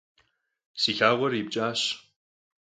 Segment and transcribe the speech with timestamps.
[0.81, 1.81] Си лъакъуэр ипкӏащ.